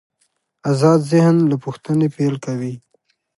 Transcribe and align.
آزاد 0.71 0.99
ذهن 1.11 1.35
له 1.49 1.55
پوښتنې 1.63 2.07
پیل 2.15 2.35
کوي. 2.45 2.73